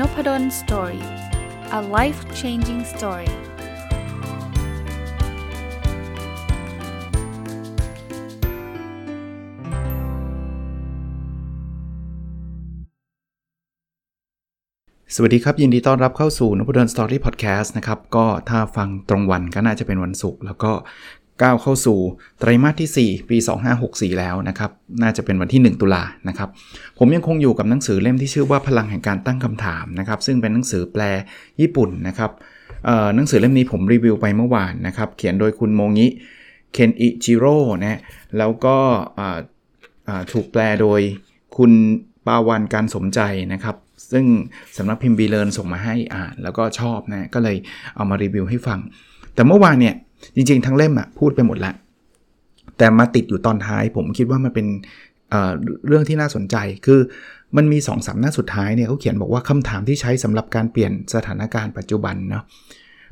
[0.00, 1.04] Noppadol Story
[1.78, 3.30] a life changing story
[15.14, 20.72] สวัสดีครับ ยินดีต้อนรับเข้าสู่นพดล Story Podcast นะครับ ก็ถ้าฟังตรงวันก็น่าจะเป็นวันศุกร์แล้วก็
[21.42, 21.98] ก้าวเข้าสู่
[22.40, 23.36] ไตรมาสที่ 4 ปี
[23.78, 24.70] 2564 แล้วนะครับ
[25.02, 26.48] น่าจะเป็นวันที่ 1 ตุลานะครับ
[26.98, 31.02] ผมยังคงอยู่กับหนังสือเล่มที่ชื่อว่าพลังแห่งการตั้งคำถามนะครับ ซึ่งเป็นหนังสือแปล
[31.60, 32.30] ญี่ปุ่นนะครับ
[33.14, 36.06] หนังสือเล่มนี้ผมรีวิวไปเมื่อวานนะครับ เขียนโดยคุณโมงิ
[36.72, 38.00] เคนอิจิโร่นะ
[38.38, 38.76] แล้วก็
[40.32, 41.00] ถูกแปลโดย
[41.56, 41.72] คุณ
[42.26, 43.20] ปาวันการสมใจ
[43.52, 43.76] นะครับ
[44.12, 44.24] ซึ่ง
[44.76, 47.56] สำนักพิมพ์บีเลนส่งมาให้อ่าน แล้วก็ชอบนะ ก็เลย
[47.96, 48.80] เอามารีวิวให้ฟัง
[49.36, 49.94] แต่เมื่อวานเนี่ย
[50.36, 51.74] จริงๆ ทั้งเล่มอะพูดไปหมดแล้ว
[52.78, 54.66] แต่มาติดอยู่ตอนท้าย ผมคิดว่ามันเป็น
[55.30, 56.56] เเรื่องที่น่าสนใจ
[56.86, 57.00] คือ
[57.56, 62.44] มันมี2อสามหน้าสุดท้ายเนี่ยเขาเขียนบอกว่าคำถามที่ใช้สำหรับการเปลี่ยนสถานการณ์ปัจจุบันเนาะ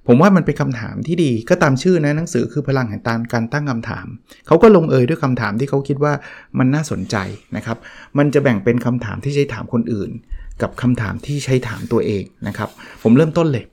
[0.08, 4.06] ผมว่ามันเป็นคำถามที่ดีก็ตามชื่อนะหนังสือคือพลังแห่งการการตั้งคำถาม
[4.46, 6.12] เขาก็ลงเอยด้วยคำถามที่เขาคิดว่า
[6.58, 7.16] มันน่าสนใจ
[7.56, 7.78] นะครับ
[8.18, 10.10] มันจะแบ่งเป็นคำถามที่ใช้ถามคนอื่น
[10.62, 12.68] กับคำถามที่ใช้ถามตัวเองนะครับ
[13.02, 13.64] ผมเริ่มต้นเลย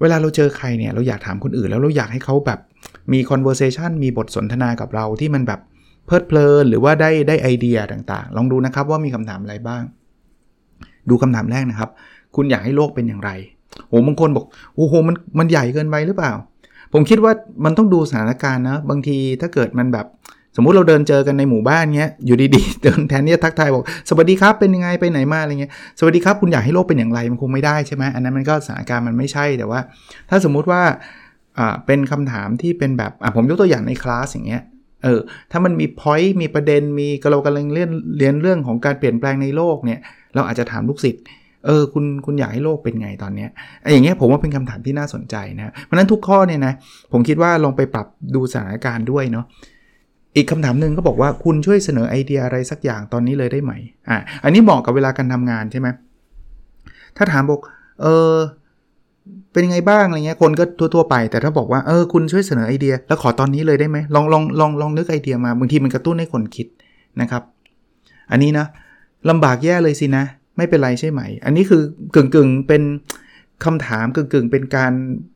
[0.00, 2.60] เวลาเราเจอใครเนี่ยเราอยากถามคนอื่นแล้วเราอยากให้เขาแบบ
[3.12, 5.60] มี conversation มีบทสนทนากับเราที่มันแบบ
[6.06, 9.82] เพลิดเพลินหรือว่าได้ได้ไอเดียต่างๆ ลองดูนะครับว่ามีคำถามอะไรบ้าง
[11.10, 11.90] ดูคำถามแรกนะครับ
[12.36, 13.30] คุณอยากให้โลกเป็นอย่างไร
[13.88, 14.44] โอ้บางคนบอก
[14.76, 16.32] โอ้โหมันมันใหญ่เกินไปหรือเปล่า
[16.92, 17.32] ผมคิดว่า
[17.64, 20.06] มันต้องดูสถานการณ์นะบางทีถ้าเกิดมันแบบ
[20.56, 29.80] สมมุติเราเดินเจอกันในหมู่บ้านเงี้ยอยู่ดีๆเดินแทนที่จะทักทายบอกสวัสดีครับเป็นยังไงไปไหนมาอะไรเงี้ยสวัสดีครับคุณอยากให้โลกเป็นอย่างไรมันคงไม่ได้ใช่ไหมอันนั้นมันก็สถานการณ์มันไม่ใช่แต่ว่า
[30.30, 30.82] ถ้าสมมุติว่า
[31.58, 34.62] อ่าเป็นคำถามที่เป็นแบบอ่าผมยกตัวอย่างในคลาสอย่างเงี้ย
[35.04, 40.00] เออถ้ามันมีพอยต์มีประเด็นมีเรากำลังเรียนเรียนเรื่องของการเปลี่ยนแปลงในโลกเนี่ย
[40.34, 41.22] เราอาจจะถามลูกศิษย์
[41.66, 43.50] เออคุณคุณอยากให้โลกเป็นไงตอนเนี้ย
[43.82, 46.72] ไอ้อย่างเงี้ยผมว่าเป็นคำถามที่น่าสนใจนะเพราะนั้นทุกข้อเนี่ยนะ
[47.12, 49.44] ผมคิดว่าลองไปปรับดูสถานการณ์ด้วยเนาะ
[50.36, 53.72] อีกคำถามหนึ่งก็บอกว่าคุณช่วยเสนอไอเดียอะไรสักอย่างตอนนี้เลยได้ไหม
[54.08, 55.88] อะอันนี้เหมาะกับเวลาการทำงานใช่ไหม
[57.16, 57.60] ถ้าถามบอก
[58.02, 58.34] เออ
[59.52, 60.64] เป็นยังไงบ้างอะไรเงี้ยคนก็
[60.94, 66.66] ทั่วๆไป แต่ถ้าบอกว่าเออคุณช่วยเสนอไอเดีย แล้วขอตอนนี้เลยได้ไหมลองลองลองลองนึกไอเดียมาบางทีมันกระตุ้นให้คนคิด
[67.20, 67.42] นะครับ
[68.30, 68.66] อันนี้นะ
[69.30, 70.24] ลำบากแย่เลยสินะ
[70.56, 71.82] ไม่เป็นไรใช่ไหม อันนี้คือ
[72.14, 72.82] กึ่งกึ่งเป็น
[73.64, 74.92] คำถามกึ่งๆเป็นการ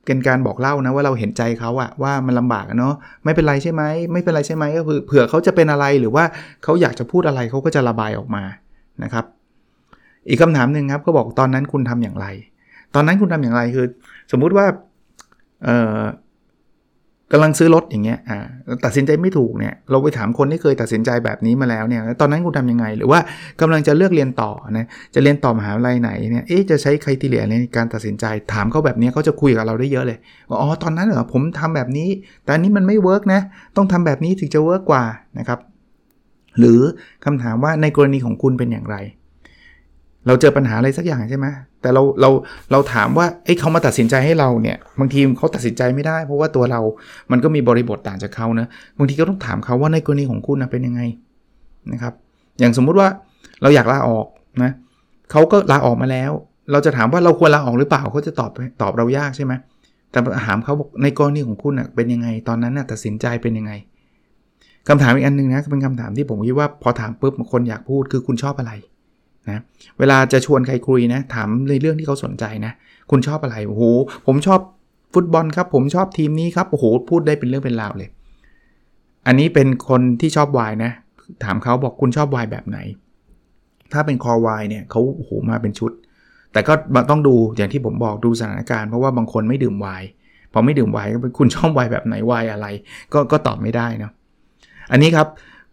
[0.06, 6.24] เป็นการบอกเล่านะว่าเราเห็นใจเขาอะว่ามันลำบากเนาะไม่เป็นไรใช่ไหมไม่เป็นไรใช่ไหมก็คือเผื่อเขาจะเป็นอะไรหรือว่า
[6.64, 8.44] เขาอยากจะพูดอะไรเขาก็จะระบายออกมา
[9.02, 9.24] นะครับ
[10.28, 12.26] อีกคำถามหนึ่งครับก็บอกตอนนั้นคุณทำอย่างไร
[12.94, 13.86] ตอนนั้นคุณทำอย่างไรคือ
[14.32, 14.66] สมมุติว่า
[15.64, 16.00] เอ่อ
[17.34, 18.38] กำลังซื้อรถอย่างเงี้ยอ่า
[18.84, 23.20] ตัดสินใจไม่ถูกเนี่ยเราไปถามคนที่เคยตัดสินใจแบบนี้มาแล้วเนี่ยตอนนั้นคุณทำยังไง หรือว่า
[23.60, 30.18] กำลังจะเลือกเรียนต่อนะจะเรียนต่อมหาวิทยาลัยไหนเนี่ยเอ๊จะใช้ใครที่เหลือในการตัดสินใจ ถามเขาแบบนี้เขาจะคุยกับเราได้เยอะเลย
[30.48, 32.08] ว่าอ๋อตอนนั้นเหรอผมทำแบบนี้
[32.44, 33.40] แต่อันนี้มันไม่ work นะ
[33.76, 35.04] ต้องทำแบบนี้ถึงจะ work กว่า
[35.38, 35.58] นะครับ
[36.58, 36.80] หรือ
[37.24, 38.96] คำถามว่าในกรณีของคุณเป็นอย่างไร
[40.26, 41.46] เราเจอปัญหาอะไรสักอย่างใช่ไหม
[41.84, 42.30] แต่เราเรา
[42.72, 46.80] เราถามว่าไอ้เขามาตัดสินใจให้เราเนี่ยบางทีเขาตัดสินใจไม่ได้ เพราะว่าตัวเรา
[47.30, 48.66] มันก็มีบริบทต่างจากเขานะ
[48.98, 51.00] บางทีก็ต้องถามเขาว่าในกรณีของคุณนะเป็นยังไง
[51.92, 52.12] นะครับ
[52.58, 53.08] อย่างสมมุติว่า
[53.62, 54.26] เราอยากลาออก
[54.62, 54.72] นะ
[55.30, 56.32] เขาก็ลาออกมาแล้ว
[56.72, 58.50] เราจะถามว่าเราควรลาออกหรือเปล่าเขาจะตอบ
[58.82, 59.52] ตอบเรายากใช่ไหม
[60.10, 63.72] แต่ถามเขาบอกในกรณีของคุณนะเป็นยังไง ตอนนั้นนะตัดสินใจเป็นยังไง
[64.88, 68.72] คำถามอีกอันนึงนะเป็นคำถามที่ผมคิดว่าพอถามปุ๊บคนอยากพูดคือคุณชอบอะไร
[69.50, 69.62] นะ
[69.98, 72.72] เวลาจะชวนใครคุยนะถามในเรื่องที่เขาสนใจนะ
[73.10, 73.82] คุณชอบอะไรโอ้โห
[74.26, 74.60] ผมชอบ
[75.14, 78.08] ฟุตบอลครับ ผมชอบทีมนี้ครับโอ้โหพูดได้เป็นเรื่องเป็นราวเลย
[79.26, 80.90] อันนี้เป็นคนที่ชอบวายนะ
[81.44, 82.78] ถามเขาบอกคุณชอบวายแบบไหน
[83.92, 85.92] ถ้าเป็นคอวายเนี่ยเขาโอ้โหมาเป็นชุด
[86.52, 86.74] แต่ก็
[87.10, 90.02] ต้องดูอย่างที่ผมบอกดูสถานการณ์เพราะว่าบางคนไม่ดื่มวาย
[90.52, 92.66] พอไม่ดื่มวายก็คุณชอบวายแบบไหนวายอะไร
[93.12, 94.10] ก็ก็ตอบไม่ได้นะ
[94.92, 95.26] อันนี้ครับ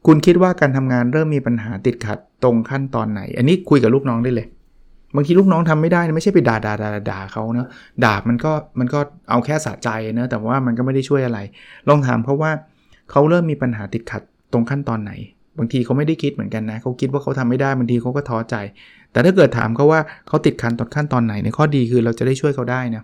[0.06, 4.48] คุณคิดว่าการทำงานเริ่มมีปัญหาติดขัดตรงขั้นตอนไหน อันนี้คุยกับลูกน้องได้เลย
[5.16, 7.68] บางทีลูกน้องทำไม่ได้ไม่ใช่ไปด่าด่าด่าด่าเขาเนะ
[8.06, 9.00] ด่ามันก็มันก็
[9.30, 9.90] เอาแค่สะใจ
[10.20, 11.40] นะแต่ว่ามันก็ไม่ได้ช่วยอะไร
[11.90, 12.52] ลองถามเขาว่า
[13.12, 14.22] เขาเริ่มมีปัญหาติดขัด
[14.54, 15.12] ตรงขั้นตอนไหน
[15.58, 18.56] บางทีเขาไม่ได้คิดเหมือนกันนะเขาคิดว่าเขาทำไม่ได้บางทีเขาก็ท้อใจ
[19.12, 23.04] แต่ถ้าเกิดถามเขาว่าเขาติดขัดตอนขั้นตอนไหนในข้อดีคือเราจะได้ช่วยเขาได้นะ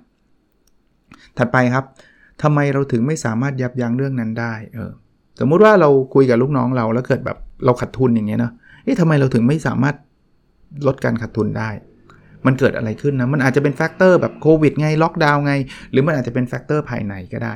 [1.38, 1.86] ถัดไปครับ
[2.42, 4.92] ทำไมเราถึงไม่สามารถยับยั้งเรื่องนั้นได้เออ
[5.40, 8.52] สมมุติว่าเราคุยกับลูกน้องเราแล้วเกิดแบบเราขาดทุนอย่างเงี้ยเนาะ
[8.84, 9.96] เอ๊ะทำไมเราถึงไม่สามารถ
[10.88, 11.70] ลดการขาดทุนได้
[12.46, 15.54] มันเกิดอะไรขึ้นนะ มันอาจจะเป็น factor แบบโควิดไง ล็อกดาวน์ไง
[15.92, 17.56] หรือมันอาจจะเป็น factor ภายในก็ได้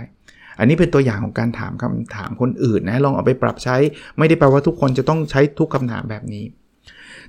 [0.59, 3.75] อันนี้เป็นตัวอย่างของการถามคำถามคนอื่นนะ ลองเอาไปปรับใช้
[4.17, 6.45] ไม่ได้แปลว่าทุกคนจะต้องใช้ทุกคำถามแบบนี้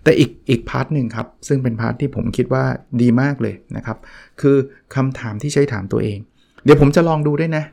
[0.04, 2.64] แต่อีกอีก part หนึ่งครับ ซึ่งเป็น part ที่ผมคิดว่า
[3.00, 3.98] ดีมากเลยนะครับ
[4.40, 4.56] คือ
[4.94, 6.18] คำถามที่ใช้ถามตัวเอง
[6.64, 7.64] เดี๋ยวผมจะลองดูด้วยนะ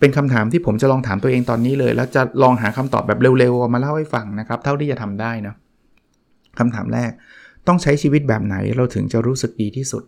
[0.00, 5.54] เป็นคำถามที่ผมจะลองถามตัวเองตอนนี้เลย แล้วจะลองหาคำตอบแบบเร็วๆมาเล่าให้ฟังนะครับ เท่าที่จะทำได้นะ
[6.58, 7.10] คำถามแรก
[7.66, 10.02] ต้องใช้ชีวิตแบบไหนเราถึงจะรู้สึกดีที่สุด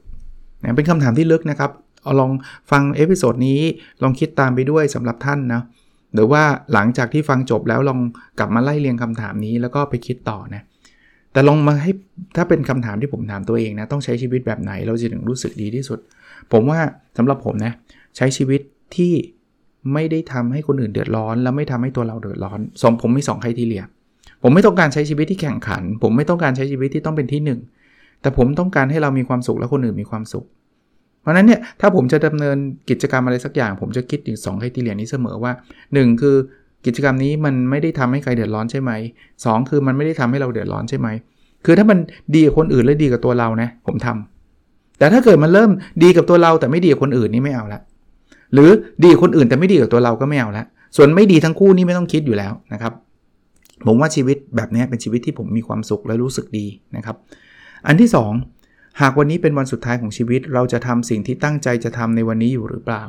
[0.62, 1.70] นะเป็นคำถามที่ลึกนะครับ
[2.02, 2.30] เอาลอง
[2.70, 3.60] ฟัง episode นี้
[4.02, 5.62] ลองคิดตามไปด้วยสำหรับท่านนะ
[6.14, 6.42] หรือว่า
[6.72, 8.00] หลังจากที่ฟังจบแล้วลอง
[8.38, 10.62] กลับมาไล่เรียงคำถามนี้แล้วก็ไปคิดต่อนะ
[11.32, 11.92] แต่ลองมาให้
[12.36, 15.98] ถ้าเป็นคำถามที่ผมถามตัวเองนะต้องใช้ชีวิตแบบไหนเราจะถึงรู้สึกดีที่สุด
[16.52, 16.80] ผมว่า
[17.16, 17.72] สำหรับผมนะ
[18.16, 18.60] ใช้ชีวิต
[18.96, 19.12] ที่
[19.92, 23.84] ไม่ได้ทำให้คนอื่นเดือดร้อน แล้วไม่ทำให้ตัวเราเดือดร้อนผมผมมี2 criteria
[24.42, 27.40] ผมไม่ต้องการใช้ชีวิตที่แข่งขัน ผมไม่ต้องการใช้ชีวิตที่ต้องเป็นที่
[27.84, 30.44] 1 แต่ผมต้องการให้เรามีความสุขและคนอื่นมีความสุข
[31.20, 32.56] เพราะนั้นเนี่ยถ้าผมจะดำเนิน
[32.90, 35.52] กิจกรรมอะไรสักอย่าง ผมจะคิดถึงสองไครทีเลียนี้เสมอว่า
[35.86, 36.36] 1 คือ
[36.86, 38.90] กิจกรรมนี้มันไม่ได้ทำให้ใครเดือดร้อนใช่ไหม
[39.44, 41.08] สคือมันไม่ได้ทำให้เราเดือดร้อนใช่ไหม
[41.64, 41.98] คือถ้ามัน
[42.34, 45.70] ดีกับคนอื่นและดีกับตัวเรานะผมทำแต่ถ้าเกิดมันเริ่ม
[46.02, 47.80] ดีกับตัวเราแต่ไม่ดีกับคนอื่นนี่ไม่เอาละ
[48.52, 48.70] หรือ
[49.04, 50.64] ดีคนอื่นแต่ไม่ดีกับตัวเราก็ไม่เอาละ
[50.96, 52.92] ส่วนไม่ดีทั้งคู่นี่ไม่ต้องคิดอยู่แล้วนะครับ
[53.86, 56.66] ผมว่าชีวิตแบบนี้เป็นชีวิตที่ผมมีความสุขและรู้สึกดี
[56.96, 57.16] นะครับ
[57.86, 58.10] อันที่
[58.54, 63.02] 2 หากวันนี้เป็นวันสุดท้ายของชีวิต เราจะทำสิ่งที่ตั้งใจจะทำในวันนี้อยู่หรือเปล่า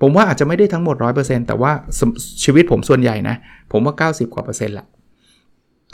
[0.00, 1.72] ผมว่าอาจจะไม่ได้ทั้งหมด 100%แต่ว่า
[2.44, 3.36] ชีวิตผมส่วนใหญ่นะ
[3.72, 4.86] ผมว่า 90กว่าเปอร์เซ็นต์ละ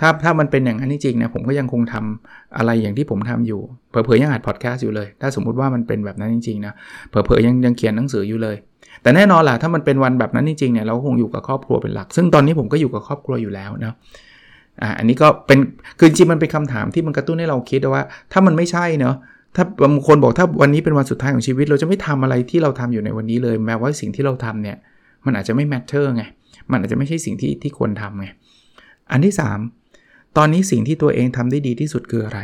[0.01, 3.61] ถ้าถ้ามันเป็นอย่างนั้นจริงๆนะผมก็ยังคงทำอะไรอย่างที่ผมทำอยู่
[3.91, 6.73] เผลอๆยังอัดพอดแคสต์อยู่เลย ถ้าสมมุติว่ามันเป็นแบบนั้นจริงๆนะ
[7.09, 8.57] เผลอๆยังยังเขียนหนังสืออยู่เลย
[9.03, 13.95] แต่แน่นอนล่ะถ้ามันเป็นวันแบบนั้นจริงๆเนี่ยเราคงอยู่กับครอบครัวเป็นหลัก ซึ่งตอนนี้ผมก็อยู่กับครอบครัวอยู่แล้วนะ
[14.83, 15.59] อ่าอันนี้ก็เป็น
[15.99, 18.03] คือจริงมันเป็นคำถามที่มันกระตุ้นให้เราคิดว่า
[18.33, 19.17] ถ้ามันไม่ใช่เนาะ
[19.57, 24.77] ถ้าบางคนบอกถ้าวันนี้เป็นวันสุดท้ายของชีวิต เราจะไม่ทำอะไรที่เราทำอยู่ในวันนี้เลย แม้ว่าสิ่งที่เราทำเนี่ย
[25.25, 26.23] มันอาจจะไม่แมทเทอร์ไง
[26.71, 28.29] มันอาจจะไม่ใช่สิ่งที่ที่ควรทำไง
[29.11, 29.35] อันที่
[29.65, 29.86] 3
[30.37, 32.41] ตอนนี้สิ่งที่ตัวเองทำได้ดีที่สุดคืออะไร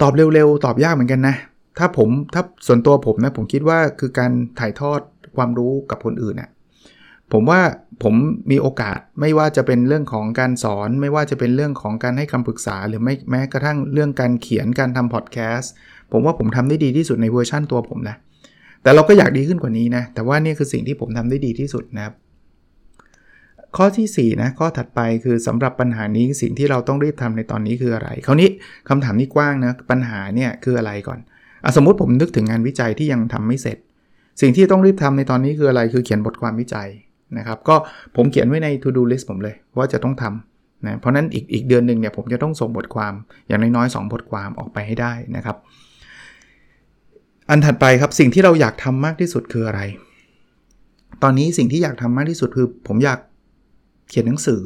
[0.00, 1.36] ตอบเร็วๆ ตอบยากเหมือนกันนะ
[1.78, 5.00] ถ้าผมถ้าส่วนตัวผมนะ ผมคิดว่าคือการถ่ายทอด
[5.36, 6.50] ความรู้กับคนอื่นนะ่ะ
[7.32, 7.60] ผมว่า
[8.02, 8.14] ผม
[8.50, 15.72] มีโอกาสไม่ว่าจะเป็นเรื่องของการสอน ไม่ว่าจะเป็นเรื่องของการให้คำปรึกษา หรือไม่แม้กระทั่งเรื่องการเขียนการทำพอดแคสต์
[16.12, 18.16] ผมว่าผมทำได้ดีที่สุดในเวอร์ชั่นตัวผมนะ
[18.82, 22.14] แต่เราก็อยากดีขึ้นกว่านี้นะแต่ว่านี่คือสิ่งที่ผมทำได้ดีที่สุดนะครับ
[23.76, 28.48] ข้อที่4นะข้อถัดไปคือสำหรับปัญหานี้สิ่งที่เราต้องรีบทำในตอนนี้คืออะไรคราวนี้
[28.88, 31.18] คำถามนี้กว้างนะปัญหาเนี่ยคืออะไรก่อน
[31.76, 33.78] สมมติผมนึกถึงงานวิจัยที่ยังทำไม่เสร็จ
[34.40, 36.88] สิ่งที่ต้องรีบทำในตอนนี้คืออะไรคือเขียนบทความวิจัย
[37.38, 37.76] นะครับก็
[38.16, 43.12] ผมเขียนไว้ใน to do list ผมเลยว่าจะต้องทำนะเพราะนั้นอีกอีกเดือนหนึ่งเนี่ยผมจะต้องส่งบทความ
[43.48, 45.56] อย่างน้อยๆ2บทความออกไปให้ได้นะครับ
[47.50, 49.80] อันถัดไปครับสิ่งที่เราอยากทำมากที่สุดคืออะไร
[51.22, 53.18] ตอนนี้สิ่งที่อยากทำมากที่สุดคือ ผมอยาก
[54.08, 54.62] เขียนหนังสือ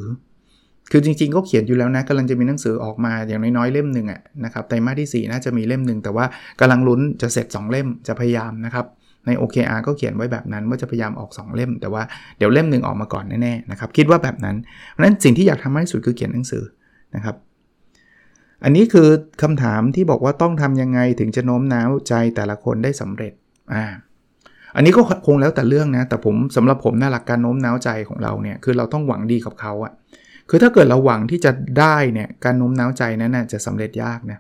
[0.90, 6.24] คือจริงๆก็เขียนอยู่แล้วนะกำลังจะมีหนังสือออกมาอย่างน้อยๆเล่มหนึ่งอะนะครับไตรมาสที่ 4 น่าจะมีเล่มหนึ่งแต่ว่า
[6.60, 8.86] กำลังลุ้นจะเสร็จ 2 เล่มจะพยายามนะครับ
[9.26, 12.02] ใน OKR ก็เขียนไว้แบบนั้นว่าจะพยายามออก 2 เล่ม แต่ว่า
[12.38, 14.56] เดี๋ยวเล่มหนึ่งออกมาก่อนแน่ๆนะครับคิดว่าแบบนั้น
[14.90, 16.64] เพราะฉะนั้นสิ่งที่อยากทำมากที่สุดคือเขียนหนังสือ
[17.14, 17.36] นะครับ
[18.64, 19.08] อันนี้คือ
[19.42, 23.32] คำถามที่บอกว่าต้องทำยังไงถึงจะโน้มน้าวใจแต่ละคนได้สำเร็จ
[23.74, 23.84] อ่า
[24.76, 29.92] อันนี้ก็คงแล้วแต่เรื่องนะ แต่ผมสำหรับผมนะหลักการโน้มน้าวใจของเราเนี่ย คือเราต้องหวังดีกับเขาอะ
[30.50, 34.38] คือถ้าเกิดเราหวังที่จะได้เนี่ยการโน้มน้าวใจนั้นนะจะสำเร็จยากนะ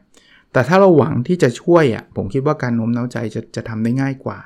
[0.52, 4.38] แต่ถ้าเราหวังที่จะช่วยอะ่ะผมคิดว่าการโน้มน้าวใจจะจะทำได้ง่ายกว่า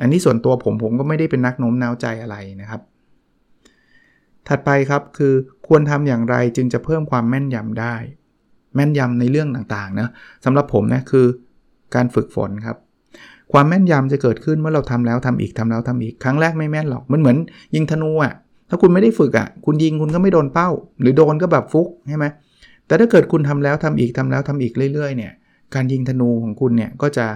[0.00, 2.80] อันนี้ส่วนตัวผมผมก็ไม่ได้เป็นนักโน้มน้าวใจอะไรนะครับ
[4.48, 5.34] ถัดไปครับคือ
[5.66, 7.96] ควรทำอย่างไรจึงจะเพิ่มความแม่นยำได้
[8.74, 10.08] แม่นยำในเรื่องต่างๆนะ
[10.44, 11.26] สำหรับผมนะคือ
[11.94, 12.76] การฝึกฝนครับ
[13.52, 17.36] ความแม่นยำจะเกิดขึ้นเมื่อเราทำแล้วทำอีกทำแล้วทำอีก ครั้งแรกไม่แม่นหรอก มันเหมือน
[17.74, 18.32] ยิงธนูอะ่ะ
[18.68, 20.68] ถ้าคุณไม่ได้ฝึกอะ่ะ คุณยิงคุณก็ไม่โดนเป้า
[21.00, 22.26] หรือโดนก็แบบฟุกใช่ไหม
[22.86, 25.32] แต่ถ้าเกิดคุณทำแล้วทำอีกทำแล้วทำอีกเรื่อยๆเนี่ย
[25.74, 27.26] การยิงธนูของคุณเนี่ยก็จะ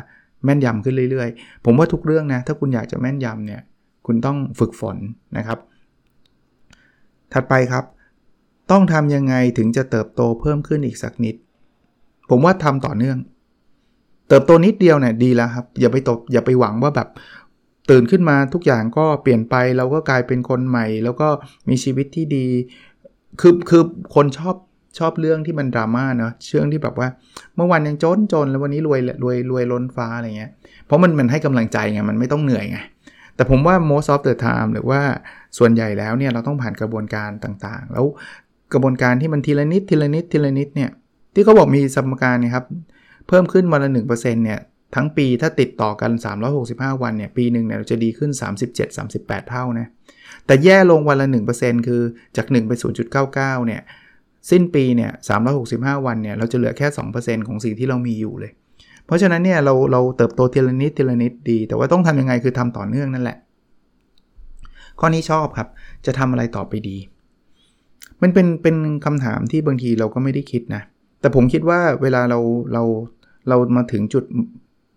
[0.44, 3.60] แม่นยำขึ้นเรื่อยๆ ผมว่าทุกเรื่องนะ ถ้าคุณอยากจะแม่นยำเนี่ย
[4.06, 4.96] คุณต้องฝึกฝน
[5.36, 5.58] นะครับ
[7.32, 7.84] ถัดไปครับ
[8.70, 11.34] ต้องทำยังไงถึงจะเติบโตเพิ่มขึ้นอีกสักนิด
[12.30, 13.18] ผมว่าทำต่อเนื่อง
[14.28, 17.08] เติบโตนิดเดียวเนี่ยดีแล้วครับ อย่าไปตบอย่าไปหวังว่าแบบ
[17.90, 21.28] ตื่นขึ้นมาทุกอย่างก็เปลี่ยนไปเราก็กลายเป็นคนใหม่ แล้วก็
[21.68, 22.46] มีชีวิตที่ดี
[23.40, 23.82] คือคือ
[24.14, 24.56] คนชอบ
[24.98, 27.08] ชอบเรื่องที่มันดราม่าเนาะเชื่องที่แบบว่า
[27.56, 30.50] เมื่อวันยังจนจนแล้ววันนี้รวยรวยรวยล้นฟ้าอะไรเงี้ย
[30.86, 32.78] เพราะมันมันให้กำลังใจไงมันไม่ต้องเหนื่อยไง
[33.36, 35.00] แต่ผมว่า most of the time หรือว่า
[35.58, 38.04] ส่วนใหญ่แล้วเนี่ยเราต้องผ่านกระบวนการต่างๆ แล้ว
[38.72, 40.90] กระบวนการที่มันทีละนิดทีละนิดทีละนิดเนี่ย
[41.34, 42.64] ที่เขาบอกมีสมการเนี่ยครับ
[43.28, 44.08] เพิ่มขึ้นวันละ1%
[44.44, 44.60] เนี่ย
[44.94, 46.10] ทั้งปีถ้าติดต่อกัน
[46.56, 48.30] 365 วันเนี่ยปีหนึ่งเนี่ยเราจะดีขึ้น
[48.90, 49.86] 37-38 เท่านะ
[50.46, 52.02] แต่แย่ลงวันละ 1%คือ
[52.36, 52.72] จาก 1 ไป
[53.18, 53.34] 0.99
[53.66, 53.80] เนี่ย
[54.50, 55.10] สิ้นปีเนี่ย
[55.58, 56.86] 365 วันเนี่ยเราจะเหลือแค่
[57.18, 58.52] 2%ของสิ่งที่เรามีอยู่เลย
[59.06, 63.38] เพราะฉะนั้นเนี่ยเราเราเติบโตทีละนิดทีละนิดดี แต่ว่าต้องทำยังไงคือทำต่อเนื่องนั่นแหละ
[65.00, 65.68] ข้อนี้ชอบครับ
[66.06, 66.96] จะทำอะไรต่อไปดี
[68.22, 70.82] มันเป็นเป็นคำถามที่บางทีเราก็ไม่ได้คิดนะ
[71.20, 72.38] แต่ผมคิดว่าเวลาเรา
[72.72, 72.82] เรา
[73.48, 74.24] เรามาถึงจุด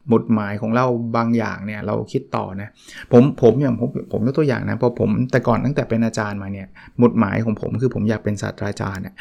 [0.07, 0.85] หมุดหมายของเรา
[1.17, 2.69] บางอย่างเนี่ยเราคิดต่อนะ
[3.11, 9.15] ผมผมอย่างผมผมยกตัวอย่างนะพอผมแต่ก่อนตั้งแต่เป็นอาจารย์มาเนี่ยหมุดหมายของผมคือผมอยากเป็นศาสตราจารย์เนี่ย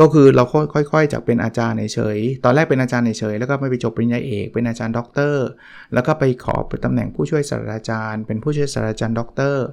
[0.00, 0.44] ก็คือเรา
[0.74, 5.46] ค่อยๆจากเป็นอาจารย์เฉยตอนแรกเป็นอาจารย์เฉยแล้วก็ไปจบปริญญาเอกเป็นอาจารย์ด็อกเตอร์
[5.94, 9.64] แล้วก็ไปขอเป็นตำแหน่งผู้ช่วยศาสตราจารย์ เป็นผู้ช่วยศาสตราจารย์ด็อกเตอร์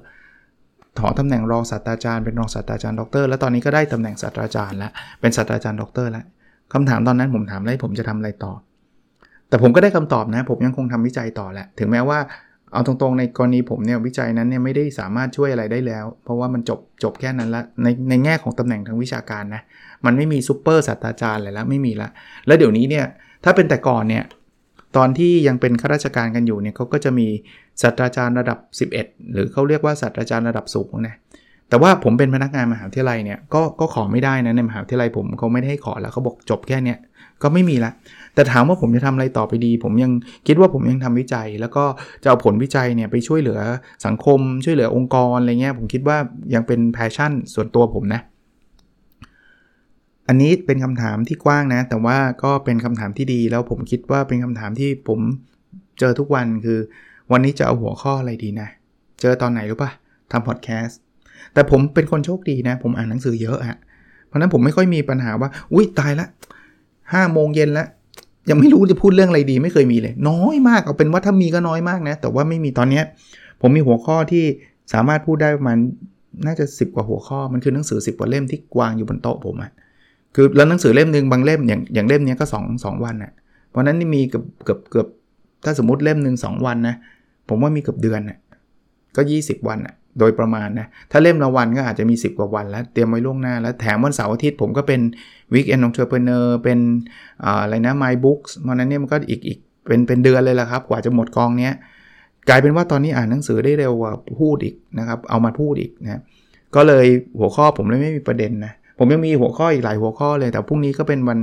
[0.98, 6.24] ขอตำแหน่งรองศาสตราจารย์เป็นรองศาสตราจารย์ด็อกเตอร์แล้วตอนนี้ก็ได้ตำแหน่งศาสตราจารย์แล้วเป็นศาสตราจารย์ด็อกเตอร์แล้ว
[6.72, 8.52] คำถามตอนนั้นผมถามเลยผมจะทำอะไรต่อ
[9.48, 12.18] แต่ผมก็ได้คำตอบนะ ผมยังคงทำวิจัยต่อแหละ ถึงแม้ว่า
[12.72, 19.62] เอาตรงๆในกรณีผมเนี่ยวิจัยนั้นเนี่ยไม่ได้สามารถช่วยอะไรได้แล้ว เพราะว่ามันจบจบแค่นั้นละในในแง่ของตำแหน่งทางวิชาการนะ
[20.04, 22.08] มันไม่มีซูเปอร์ศาสตราจารย์อะไรแล้วไม่มีละ
[22.46, 23.06] แล้วเดี๋ยวนี้เนี่ย
[23.44, 24.24] ถ้าเป็นแต่ก่อนเนี่ย
[24.96, 27.26] ตอนที่ยังเป็นข้าราชการกันอยู่เนี่ยเขาก็จะมี
[27.82, 28.58] ศาสตราจารย์ระดับ
[28.94, 31.14] 11 หรือเขาเรียกว่าศาสตราจารย์ระดับสูงนะ
[31.68, 36.98] แต่ว่าผมเป็นพนักงานมหาวิทยาลัยเนี่ยก็ก็ขอไม่ได้นะในมหาวิทยาลัยผมเขาไม่ได้ให้ขอแล้วเขาบอกจบแค่เนี้ย
[37.42, 37.90] ก็ไม่มีละ
[38.38, 40.12] แต่ถามว่าผมจะทำอะไรต่อไปดี ผมยัง
[40.46, 41.84] คิดว่าผมยังทำวิจัย แล้วก็
[42.22, 43.60] จะเอาผลวิจัยเนี่ยไปช่วยเหลือ
[44.06, 46.18] สังคม ช่วยเหลือองค์กรอะไรเงี้ยผมคิดว่า
[46.54, 48.20] ยังเป็น passion ส่วนตัวผมนะ
[50.28, 55.20] อันนี้เป็นคำถามที่กว้างนะ แต่ว่าก็เป็นคำถามที่ดีแล้วผมคิดว่าเป็นคำถามที่ผม
[55.98, 56.78] เจอทุกวันคือ
[57.32, 58.68] วันนี้จะเอาหัวข้ออะไรดีนะ
[59.20, 59.90] เจอตอนไหนรู้ปะ
[60.32, 60.98] ทำพอดแคสต์
[61.54, 63.78] แต่ผมเป็นคนโชคดีนะ ผมอ่านหนังสือเยอะอะ
[64.26, 66.26] เพราะนั้นผมไม่ค่อยมีปัญหาว่า อุ้ยตายละ
[67.12, 67.88] ห้าโมงเย็นแล้ว
[68.50, 73.02] ยังไม่รู้จะพูดเรื่องอะไรดีไม่เคยมีเลย น้อยมากเอาเป็นว่าถ้ามีก็น้อยมากนะ แต่ว่าไม่มีตอนนี้
[73.60, 74.44] ผมมีหัวข้อที่
[74.92, 75.78] สามารถพูดได้ประมาณ
[76.46, 79.72] น่าจะ 10 กว่าหัวข้อมันคือหนังสือ 10 กว่าเล่มที่วางอยู่บนโต๊ะผมอะ
[80.34, 83.32] คือแล้วหนังสือเล่มหนึ่งบางเล่มอย่างอย่างเล่มนี้ก็2 2วันอะ
[83.70, 85.06] เพราะนั้นนี่มีเกือบเกือบเกือบ
[85.64, 86.94] ถ้าสมมติเล่มหนึ่ง2วันนะ
[87.48, 88.38] ผมว่ามีเกือบเดือนอะ
[89.16, 95.00] ก็ 20 วันอะ โดยประมาณนะ ถ้าเล่มละวันก็อาจจะมี 10 กว่าวันแล้ว เตรียมไว้ล่วงหน้า แล้วแถมวันเสาร์อาทิตย์ผมก็เป็น
[95.54, 96.78] Weekend Entrepreneur เป็น
[97.44, 101.74] อะไรนะ My Books มันนั้นเนี่ยมันก็อีกอีกเป็นเป็นเดือนเลยละครับ กว่าจะหมดกองเนี้ย
[102.48, 106.20] กลายเป็นว่าตอนนี้อ่านหนังสือได้เร็วกว่าพูดอีกนะครับ เอามาพูดอีกนะ
[106.74, 107.06] ก็เลย
[107.38, 111.40] หัวข้อผมเลยไม่มีประเด็นนะผมยังมีหัวข้ออีกหลายหัวข้อเลย แต่พรุ่งนี้ก็เป็นวัน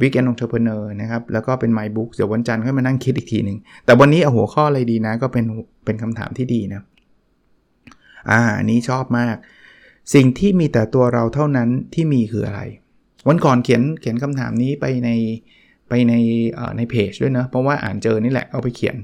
[0.00, 5.44] Weekend Entrepreneur นะครับ แล้วก็เป็น My Books เดี๋ยววันจันทร์ค่อยมานั่งคิดอีกทีหนึ่งแต่วันนี้เอาหัวข้ออะไรดีนะ ก็เป็น
[5.84, 6.82] เป็นคำถามที่ดีนะ
[8.30, 9.36] อ่านี้ชอบมาก
[10.14, 12.60] สิ่งที่มีแต่ตัวเราเท่านั้นที่มีคืออะไร
[13.28, 15.10] วันก่อนเขียนเขียนคำถามนี้ไปใน
[15.88, 16.14] ไปใน
[16.76, 18.96] ในเพจด้วยนะ เพราะว่าอ่านเจอนี่แหละเอาไปเขียน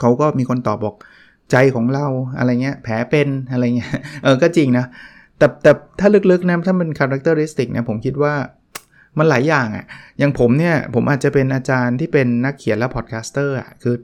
[0.00, 0.96] เขาก็มีคนตอบบอก
[1.50, 2.06] ใจของเรา
[2.38, 4.86] อะไรเงี้ยแผลเป็นอะไรเงี้ยเออก็จริงนะ
[5.38, 8.34] แต่แต่ถ้าลึกๆนะถ้าเป็นคุณลักษณะสติกนะผมคิดว่า
[9.18, 9.84] มันหลายอย่างอะ่ะ
[10.18, 13.94] อย่างผมเนี่ย ผมอาจจะเป็นอาจารย์ที่เป็นนักเขียนและ podcaster อะคือ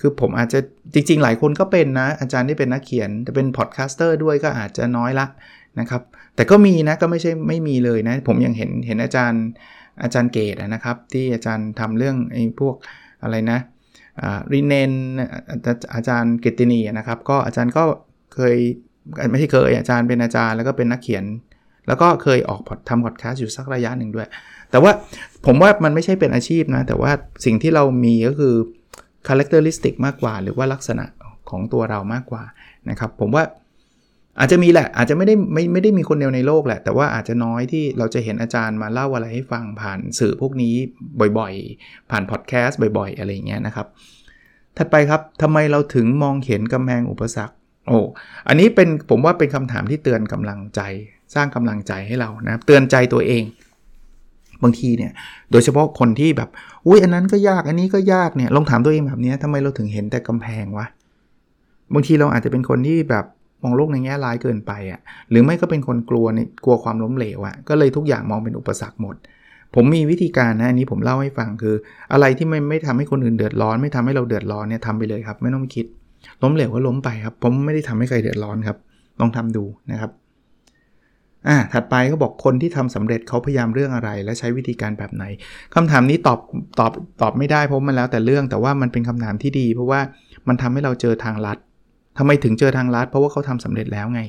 [0.00, 0.58] คือผมอาจจะ
[0.94, 5.26] จริง ๆ หลายคนก็เป็นนะ อาจารย์ที่เป็นนักเขียน แต่เป็น podcaster ด้วยก็อาจจะน้อยละ
[5.80, 6.02] นะครับ
[6.36, 9.42] แต่ก็มีนะก็ไม่ใช่ไม่มีเลยนะ ผมยังเห็นเห็นอาจารย์
[10.02, 12.74] อาจารย์เกตนะครับ ที่อาจารย์ทำเรื่องไอ้พวก
[13.22, 13.58] อะไรนะ
[14.52, 14.92] รีเนน
[15.94, 17.84] อาจารย์กิตินีนะครับ ก็อาจารย์ก็
[18.34, 18.56] เคย
[19.30, 21.24] ไม่ใช่เคยอาจารย์เป็นอาจารย์แล้วก็เป็นนักเขียน
[21.88, 24.26] แล้วก็เคยออกพอดทำพอดแคสต์อยู่สักระยะหนึ่งด้วย
[24.70, 24.92] แต่ว่า
[25.46, 27.10] ผมว่ามันไม่ใช่เป็นอาชีพนะ แต่ว่า
[27.44, 28.54] สิ่งที่เรามีก็คือ
[29.28, 31.04] characteristic มากกว่า หรือว่าลักษณะ
[31.50, 32.42] ของตัวเรามากกว่า
[32.90, 33.44] นะครับ ผมว่า
[34.38, 40.74] อาจจะมีแหละ อาจจะไม่ได้ไม่ไม่ได้มีคนเดียวในโลกแหละ แต่ว่าอาจจะน้อยที่เราจะเห็นอาจารย์มาเล่าอะไรให้ฟังผ่านสื่อพวกนี้
[41.38, 43.86] บ่อยๆ ผ่านพอดแคสต์บ่อยๆ อะไรอย่างเงี้ยนะครับ
[44.76, 47.54] ถัดไปครับทำไมเราถึงมองเห็นกำแพงอุปสรรค
[47.88, 47.98] โอ้
[48.48, 50.80] อันนี้เป็นผมว่าเป็นคำถามที่เตือนกำลังใจ
[51.34, 53.42] สร้างกำลังใจให้เรานะเตือนใจตัวเอง
[54.62, 55.12] บางทีเนี่ย
[55.50, 56.48] โดยเฉพาะคนที่แบบ
[56.86, 60.86] อุ้ยอันนั้นก็ยาก อันนี้ก็ยากเนี่ย ลองถามตัวเองแบบนี้ทำไมเราถึงเห็นแต่กำแพงวะ
[61.94, 63.24] บางทีเราอาจจะเป็นคนที่แบบ
[63.62, 69.16] มองโลกในแง่ร้ายเกินไปอะ่ะ หรือไม่ก็เป็นคนกลัวในกลัวความล้มเหลวอะ่ะ ก็เลยทุกอย่างมองเป็นอุปสรรคหมด
[69.74, 71.74] ผมมีวิธีการนะอันนี้ผมเล่าให้ฟังคือ
[72.12, 75.86] อะไรที่ไม่ไม่ทำให้คนอื่นเดือดร้อน ไม่ทำให้เราเดือดร้อนเนี่ยทำไปเลยครับ ไม่ต้องคิด
[76.42, 78.76] ล้มเหลวก็ล้มไปครับ ผมไม่ได้ทำให้ใครเดือดร้อนครับ
[79.20, 80.10] ลองทำดูนะครับ
[81.48, 85.24] อ่าถัดไปเขาบอกคนที่ทำสำเร็จเขาพยายามเรื่องอะไร และใช้วิธีการแบบไหน
[85.74, 86.38] คำถามนี้ตอบ
[86.78, 90.00] ตอบตอบไม่ได้เพราะมันแล้วแต่เรื่องแต่ว่ามันเป็นคำถามที่ดี เพราะว่า
[90.48, 91.58] มันทำให้เราเจอทางลัด
[92.18, 94.20] ทำไมถึงเจอทางลัด เพราะว่าเขาทำสำเร็จแล้วไง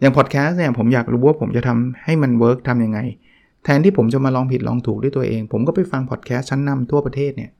[0.00, 2.98] อย่างพอดแคสต์เนี่ยผมอยากรู้ว่าผมจะทำให้มัน work ทำยังไง
[3.64, 7.50] แทนที่ผมจะมาลองผิดลองถูกด้วยตัวเอง ผมก็ไปฟังพอดแคสต์ชั้นนำทั่วประเทศเนี่ย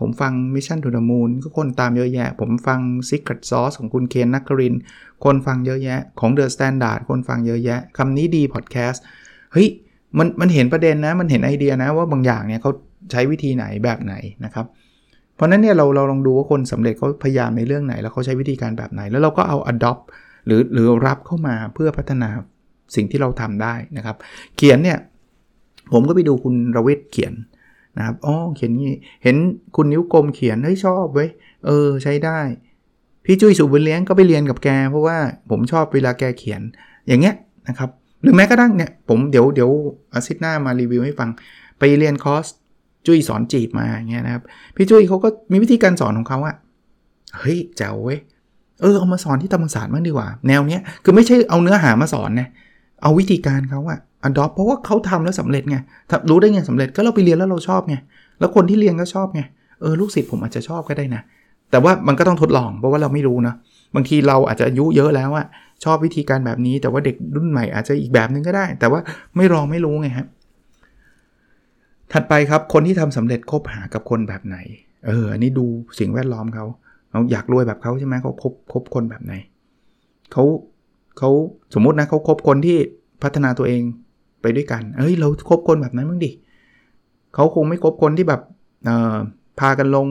[0.00, 4.74] ผมฟัง Mission to the Moon ก็คนตามเยอะแยะ ผมฟัง Secret Sauce ของคุณเคน นครินทร์
[5.24, 9.02] คนฟังเยอะแยะ ของ The Standard คนฟังเยอะแยะคำนี้ดีพอดแคสต์
[9.52, 9.68] เฮ้ย
[10.18, 12.70] มันมันเห็นประเด็นนะ มันเห็นไอเดียนะว่าบางอย่างเนี่ยเขา
[13.12, 14.14] ใช้วิธีไหนแบบไหน
[14.44, 14.66] นะครับ
[15.34, 20.02] เพราะนั้นเนี่ยเราเราลองดูว่าคนสำเร็จเขาพยายามในเรื่องไหน แล้วเขาใช้วิธีการแบบไหน แล้วเราก็เอา adopt
[20.46, 22.28] หรือหรือรับเข้ามาเพื่อพัฒนา
[22.96, 24.16] สิ่งที่เราทำได้นะครับ
[24.56, 24.98] เขียนเนี่ย
[25.92, 27.32] ผมก็ไปดูคุณรวิทย์เขียน
[27.96, 28.92] นะครับอ๋อเขียนนี้
[29.22, 29.36] เห็น
[29.76, 31.28] คุณนิ้วกลมเขียนเฮ้ยชอบเว้ย
[31.66, 32.38] เออใช้ได้
[33.24, 35.18] พี่จุ้ยสุบุญเลี้ยงก็ไปเรียนกับแก เพราะว่า
[35.50, 36.60] ผมชอบเวลาแกเขียน
[37.08, 37.34] อย่างเงี้ย
[37.68, 37.90] นะครับ
[38.22, 39.70] หรือแม้กระทั่งเนี่ยผมเดี๋ยวเดี๋ยว
[40.14, 41.30] อาทิตย์หน้ามารีวิวให้ฟัง
[41.78, 42.46] ไปเรียนคอร์ส
[43.06, 44.42] จุ้ยสอนจีบมาเงี้ยนะครับ
[44.76, 46.56] พี่จุ้ยเขาก็มีวิธีการสอนของเขาอะ
[47.38, 48.18] เฮ้ยแจ๋วเว้ย
[48.80, 52.48] เออเอามาสอนที่ธรรมศาสตร์มากดีกว่า แนวเนี้ยคือไม่ใช่เอาเนื้อหามาสอนนะ
[53.02, 55.76] เอาวิธีการเขาอะ อดอปเพราะว่าเขาทำแล้วสำเร็จไง
[56.30, 57.96] รู้ได้ไงสำเร็จก็เราไปเรียนแล้วเราชอบไง
[58.38, 59.40] แล้วคนที่เรียนก็ชอบไง
[59.80, 61.22] เออลูกศิษย์ผมอาจจะชอบก็ได้นะ
[61.70, 63.54] แต่ว่ามันก็ต้องทดลองเพราะว่าเราไม่รู้นะ
[63.94, 65.46] บางทีเราอาจจะอายุเยอะแล้วอะ
[65.84, 69.00] ชอบวิธีการแบบนี้ แต่ว่าเด็กรุ่นใหม่อาจจะอีกแบบนึงก็ได้ แต่ว่า
[69.36, 70.26] ไม่ลองไม่รู้ไงครับ
[72.12, 74.56] ถัดไปครับคนที่ทำสำเร็จคบหากับคนแบบไหน
[75.06, 75.66] เอออันนี้ดู
[75.98, 76.64] สิ่งแวดล้อมเขา
[77.12, 79.32] เราอยากรวยแบบเขาใช่ไหมเขาคบคบคนแบบไหน
[80.32, 80.44] เขา
[81.18, 81.30] เขา
[81.74, 82.78] สมมุตินะเขาคบคนที่
[83.22, 83.82] พัฒนาตัวเอง
[84.42, 86.30] ไปด้วยกัน เอ้ยเราคบคนแบบนั้นมั้งดิ
[87.34, 88.40] เขาคงไม่คบคนที่แบบ
[89.60, 90.06] พากันลง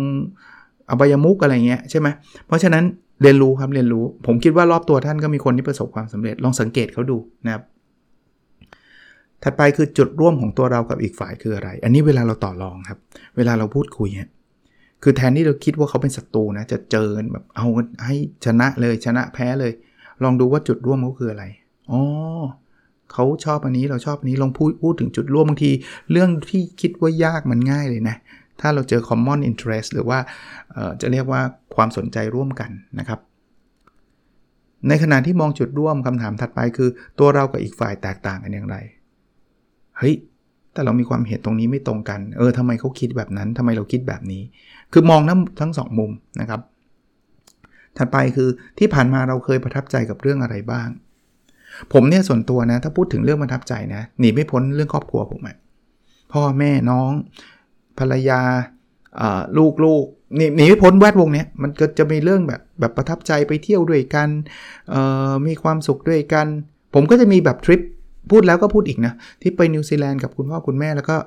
[0.90, 2.08] อบายมุกอะไรเงี้ยใช่ไหม
[2.48, 2.84] เพราะฉะนั้น
[3.22, 7.64] เรียนรู้ครับเรียนรู้ ผมคิดว่ารอบตัวท่านก็มีคนที่ประสบความสำเร็จลองสังเกตเขาดูนะครับ
[9.44, 13.00] ถัดไปคือจุดร่วมของตัวเรากับอีกฝ่ายคืออะไร อันนี้เวลาเราต่อรองครับ
[13.38, 14.10] เวลาเราพูดคุย
[15.04, 17.66] คือแทนที่เราคิดว่าเขาเป็นศัตรูนะจะเจอแบบเอา
[18.06, 19.72] ให้ชนะเลยชนะแพ้เลย
[20.24, 21.46] ลองดูว่าจุดร่วมเขาคืออะไร
[21.92, 22.02] อ๋อ
[23.14, 25.72] เขาชอบอันนี้เราชอบอันนี้ลองพูดพูดถึงจุดร่วมบางที
[26.12, 28.16] เรื่องที่คิดว่ายากมันง่ายเลยนะ
[28.62, 30.20] ถ้าเราเจอ common interest หรือว่า
[31.02, 31.42] จะเรียกว่า
[31.76, 33.20] ความสนใจร่วมกันนะครับ
[34.88, 36.90] ในขณะที่มองจุดร่วมคำถามถัดไปคือ
[37.20, 38.76] ตัวเรากับอีกฝ่ายแตกต่างกันอย่างไร
[39.98, 40.16] เฮ้ย
[40.74, 44.42] แต่เรามีความเห็นตรงนี้ไม่ตรงกัน เออทำไมเขาคิดแบบนั้นทำไมเราคิดแบบนี้
[44.94, 46.62] คือมองทั้งทั้งสองมุมนะครับ
[47.98, 50.88] ถัดไปคือที่ผ่านมาเราเคยประทับใจกับเรื่องอะไรบ้าง
[51.94, 55.58] ผมเนี่ยส่วนตัวนะ ถ้าพูดถึงเรื่องประทับใจนะหนีไม่พ้นเรื่องครอบครัวผมอะ
[56.34, 57.12] พ่อแม่น้อง
[58.00, 58.42] ภรรยา
[59.58, 64.30] ลูกลูกหนีหนีไม่พ้นแวดวงเนี้ยมันก็จะมีเรื่องแบบแบบประทับใจไปเที่ยวด้วยกัน
[65.48, 66.48] มีความสุขด้วยกัน
[66.94, 67.82] ผมก็จะมีแบบทริป
[68.32, 71.18] พูดแล้วก็พูดอีกนะ ที่ไปนิวซีแลนด์กับคุณพ่อคุณแม่แล้วก็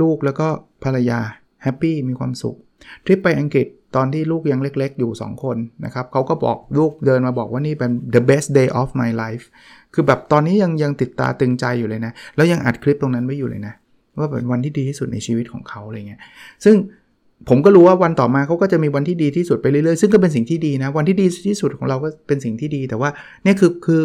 [0.00, 0.48] ลูกแล้วก็
[0.84, 1.20] ภรรยา
[1.62, 2.56] แฮปปี้มีความสุข
[3.04, 9.44] ทริปไปอังกฤษตอนที่ลูกยังเล็กๆ อยู่ 2 คนนะครับเขาก็บอกลูกเดินมาบอกว่านี่เป็น the best day of my life
[9.94, 13.74] คือแบบตอนนี้ยังยังติดตาตึงใจอยู่เลยนะ แล้วยังอัดคลิปตรงนั้นไว้อยู่เลยนะ
[14.18, 16.20] ว่าเป็นวันที่ดีที่สุดในชีวิตของเขาอะไรเงี้ย
[16.64, 16.76] ซึ่ง
[17.48, 23.10] ผมก็รู้ว่าวันต่อมาเขาก็จะมีวันที่ดีที่สุดไปเรื่อยๆ ซึ่งก็เป็นสิ่งที่ดีนะ วันที่ดีที่สุดของเราก็เป็นสิ่งที่ดี แต่ว่า
[23.44, 24.02] เนี่ยคือคือ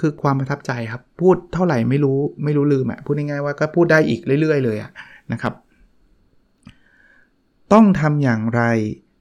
[0.00, 4.90] คือความประทับใจครับ พูดเท่าไหร่ไม่รู้ไม่รู้ลืมอะพูดง่ายๆว่าก็พูดได้อีกเรื่อย ๆ เลยอะ
[5.32, 5.52] นะครับ
[7.72, 8.62] ต้องทำอย่างไร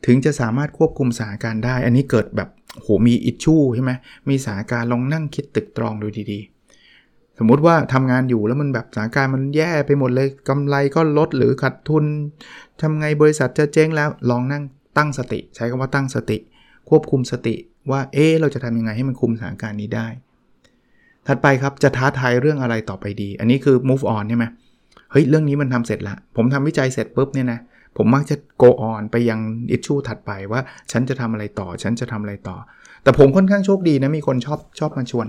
[0.05, 2.49] ถึงจะสามารถควบคุมสถานการณ์ได้ อันนี้เกิดแบบ
[2.81, 3.91] โหมีอิชชูใช่ไหม
[4.29, 12.05] มีสถานการณ์ลองนั่งคิดตึกตรองดูดีๆ สมมุติว่าทำงานอยู่แล้วมันแบบสถานการณ์มันแย่ไปหมดเลยกำไรก็ลดหรือขาดทุน
[12.81, 14.63] ทำไงบริษัทจะเจ๊งแล้วลองนั่ง
[14.97, 16.37] ตั้งสติ ใช้คำว่าตั้งสติ
[16.89, 17.55] ควบคุมสติ
[17.91, 20.07] ว่าเอ๊เราจะทำยังไงให้มันคุมสถานการณ์นี้ได้
[21.27, 24.45] ถัดไปครับจะท้าทายเรื่องอะไรต่อไปดี อันนี้คือ move on ใช่ไหม
[25.11, 27.59] เฮ้ยเรื่องนี้มันทำเสร็จละผมทำวิจัยเสร็จปุ๊บเนี่ยนะ
[27.97, 29.39] ผมมักจะ go on ไปยัง
[29.71, 32.57] อิชชูถัดไปว่าฉันจะทำอะไรต่อ ฉันจะทำอะไรต่อ
[33.03, 35.27] แต่ผมค่อนข้างโชคดีนะ มีคนชอบชอบมาชวน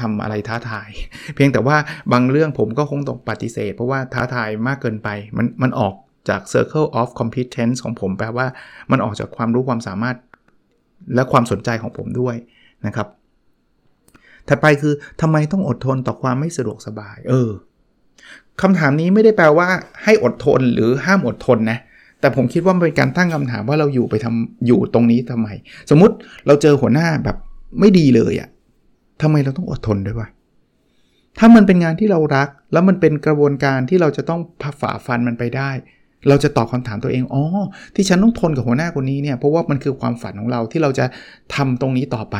[0.00, 0.88] ทำอะไรท้าทาย
[1.34, 1.76] เพียงแต่ว่า
[2.12, 5.94] บางเรื่องผมก็คงต้องปฏิเสธ เพราะว่าท้าทายมากเกินไป มันมันออก
[6.28, 8.46] จาก circle of competence ของผมแปลว่า
[8.90, 10.16] มันออกจากความรู้ความสามารถ
[11.14, 12.36] และความสนใจของผมด้วย
[12.86, 13.08] นะครับ
[14.48, 17.50] ถัดไปคือทำไมต้องอดทนต่อความไม่สะดวกสบาย เออ
[18.62, 19.68] คำถามนี้ไม่ได้แปลว่า
[20.04, 21.78] ให้อดทนหรือห้ามอดทนนะ
[22.22, 25.48] แต่ผมคิดว่ามันเป็นการตั้งคำถามว่าเราอยู่ไปทำอยู่ตรงนี้ทำไม
[25.90, 26.14] สมมติ
[26.46, 27.36] เราเจอหัวหน้าแบบ
[27.80, 28.48] ไม่ดีเลยอะ่ะ
[29.22, 30.28] ทำไมเราต้องอดทนด้วยวะ
[31.38, 34.40] ถ้ามันเป็นงานที่เรารัก แล้วมันเป็นกระบวนการที่เราจะต้อง
[34.80, 35.70] ฝ่าฟันมันไปได้
[36.28, 37.42] เราจะตอบคำถามตัวเองอ๋อ
[37.94, 41.04] ที่ฉันต้องทนกับหัวหน้าคนนี้เนี่ยเพราะว่ามันคือความฝันของเราที่เราจะ
[41.54, 42.36] ทำตรงนี้ต่อไป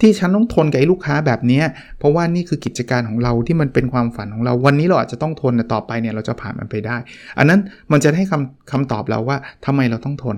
[0.00, 1.62] ที่ฉันต้องทนกับไอ้ลูกค้าแบบนี้
[1.98, 6.96] เพราะว่านี่คือกิจการของเราที่มันเป็นความฝันของเรา วันนี้เราอาจจะต้องทนแต่ต่อไปเนี่ยเราจะผ่านมันไปได้
[7.38, 7.60] อันนั้น
[7.92, 10.36] มันจะให้คำคำตอบเราว่าทำไมเราต้องทน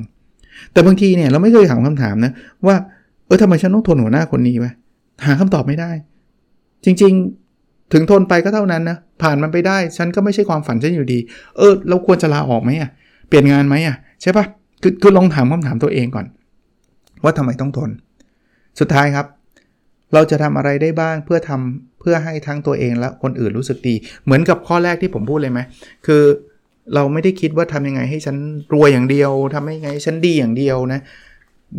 [0.73, 2.33] แต่บางทีเนี่ยเราไม่เคยถามคำถามนะ
[2.67, 2.77] ว่า
[3.27, 4.73] เออทำไมฉันต้องทนหัวหน้าคนนี้วะ
[5.27, 5.91] หาคำตอบไม่ได้
[6.85, 7.15] จริง
[7.93, 11.19] ถึงทนไปก็เท่านั้นนะ ผ่านมันไปได้ ฉันก็ไม่ใช่ความฝันฉันอยู่ดี
[11.59, 12.91] เออ เราควรจะลาออกไหมอะ
[13.29, 14.45] เปลี่ยนงานไหมอะ ใช่ปะ
[14.83, 16.27] คือคือลองถามคำถามตัวเองก่อน
[17.23, 17.91] ว่าทำไมต้องทน
[18.81, 19.27] สุดท้ายครับ
[20.15, 25.61] เราจะทำอะไรได้บ้างเพื่อทำเพื่อให้ทั้งตัวเองและคนอื่นรู้สึกดี เหมือนกับข้อแรกที่ผมพูดเลยไหม
[26.07, 26.23] คือ
[26.95, 28.37] เราไม่ได้คิดว่าทำยังไงให้ฉัน
[28.75, 31.01] รวยอย่างเดียวทำยังไงฉันดีอย่างเดียวนะ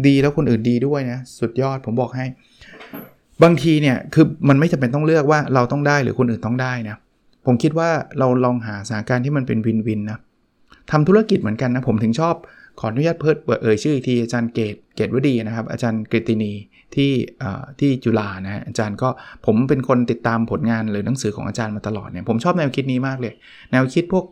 [0.08, 2.26] ดีแล้วคนอื่นดีด้วยนะ สุดยอดผมบอกให้
[3.44, 6.98] บางทีเนี่ยคือมันไม่จำเป็นต้องเลือกว่าเราต้องได้หรือคนอื่นต้องได้นะ
[7.46, 10.20] ผมคิดว่าเราลองหาสถานการณ์ที่มันเป็นวินวินนะ
[10.92, 12.36] ทำธุรกิจเหมือนกันนะผมถึงชอบ
[12.80, 16.52] ขออนุญาตเพิดเปิดเอ่ยชื่ออีกทีอาจารย์เกตเกตวดีนะครับ อาจารย์กฤตินี
[16.96, 17.12] ที่
[17.80, 19.10] ที่จุฬานะฮะอาจารย์ก็
[19.46, 23.34] ผมเป็นคนติดตามผลงานหรือหนังสือของอาจารย์มาตลอดเนี่ยผมชอบแนวคิดนี้มากเลย
[23.72, 24.26] แนวคิดพวก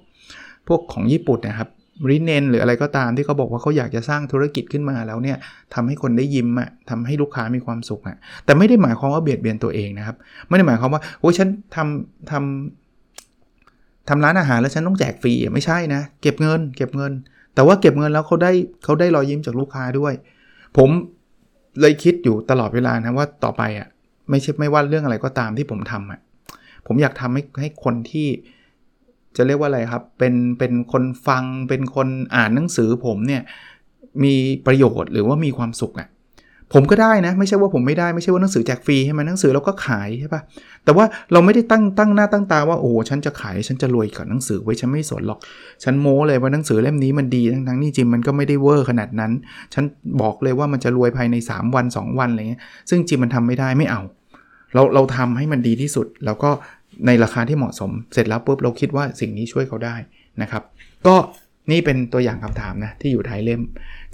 [0.67, 1.69] พวกของญี่ปุ่นนะครับ
[2.09, 5.37] ริเนนหรืออะไรก็ตามที่เขาบอกว่าเขาอยากจะสร้างธุรกิจขึ้นมาแล้วเนี่ย
[5.73, 10.15] ทำให้คนได้ยิ้มอะทำให้ลูกค้ามีความสุขอะแต่ไม่ได้หมายความว่าเบียดเบียนตัวเองนะครับ
[10.47, 17.11] ไม่ได้หมายความว่าโอ้ยฉันทำทำทำร้านอาหารแล้วฉันต้องแจกฟรีไม่ใช่นะ เก็บเงิน เก็บเงิน
[17.55, 18.51] แต่ว่าเก็บเงินแล้วเขาได้
[18.83, 20.13] เขาได้รอยยิ้มจากลูกค้าด้วย
[20.77, 20.89] ผม
[21.81, 23.87] เลยคิดอยู่ตลอดเวลานะว่าต่อไปอะ่ะ
[24.29, 26.19] ไม่ใช่ไม่ว่าเรื่องอะไรก็ตามที่ผมทำอะ่ะ
[26.87, 28.27] ผมอยากทำให้ให้คนที่
[29.37, 33.41] จะเรียกว่าอะไรครับ เป็นเป็นคนฟังเป็นคนอ่านหนังสือผมเนี่ย
[34.23, 34.33] มี
[34.65, 36.09] ประโยชน์หรือว่ามีความสุขอะ่ะ
[36.73, 40.41] ผมก็ได้นะ ไม่ใช่ว่าผมไม่ได้ไม่ใช่ว่าหนังสือแจกฟรีใช่ไหมหนังสือเราก็ขายใช่ปะ
[40.83, 45.39] แต่ว่าเราไม่ได้ตั้งตั้งหน้าตั้งตาว่าโอ้ฉันจะขายฉันจะรวยกับหนังสือไว้ฉันไม่สนหรอก
[45.83, 49.31] ฉันโม้เลยว่าหนังสือเล่มนี้มันดีทั้งทั้งนี่จริงมันก็ไม่ได้เวอร์ขนาดนั้น
[49.73, 49.83] ฉัน
[50.21, 54.01] บอกเลยว่ามันจะรวยภายใน 3 วัน 2 วันอะไรเงี้ยซึ่งจริงมันทำไม่ได้ไม่เอา
[54.73, 56.49] เราเราทำให้มันดีที่สุด แล้วก็
[57.05, 59.95] ในราคาที่เหมาะสม เสร็จแล้วปุ๊บเราคิดว่าสิ่งนี้ช่วยเขาได้
[60.41, 60.63] นะครับ
[61.07, 61.15] ก็
[61.71, 63.61] นี่เป็นตัวอย่างคำถามนะที่อยู่ท้ายเล่ม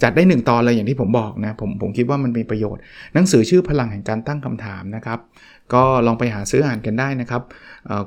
[0.02, 2.82] จัดได้ 1 ตอนเลยอย่างที่ผมบอกนะผมผมคิดว่ามันมีประโยชน์
[3.14, 5.18] หนังสือชื่อพลังแห่งการตั้งคำถามนะครับ
[5.74, 7.42] ก็ลองไปหาซื้ออ่านกันได้นะครับ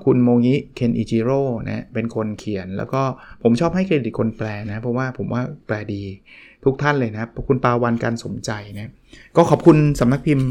[0.06, 3.02] คุณโมงิเคนอิจิโร่นะเป็นคนเขียนแล้วก็
[3.44, 6.04] ผมชอบให้เครดิตคนแปลนะเพราะว่าผมว่าแปลดี
[6.66, 8.92] ทุกท่านเลยนะคุณปาวันการสมใจนะ
[9.38, 10.48] ก็ขอบคุณสำนักพิมพ์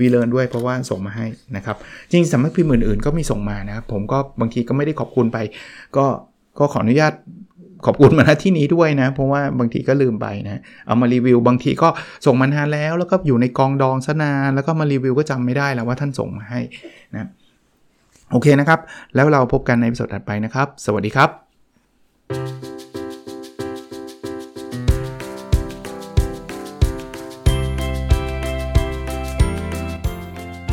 [0.00, 1.76] วีเลินด้วยเพราะว่าส่งมาให้นะครับ
[2.10, 5.38] จริงสำนักพิมพ์อื่นๆก็มีส่งมานะครับ ผมก็บางทีก็ไม่ได้ขอบคุณไป
[5.96, 6.04] ก็
[6.58, 7.12] ก็ขออนุญาต
[7.86, 11.88] ขอบคุณมาณที่นี้ด้วยนะ เพราะว่าบางทีก็ลืมไปนะเอามารีวิวบางทีก็
[12.26, 16.60] ส่งมานานแล้ว แล้วก็อยู่ในกองดองซะนานแล้วก็มารีวิวก็จำไม่ได้แล้วว่าท่านส่งมาให้
[17.14, 17.28] นะ
[18.32, 18.80] โอเคนะครับ
[19.14, 22.69] แล้วเราพบกันในสดถัดไปนะครับ สวัสดีครับ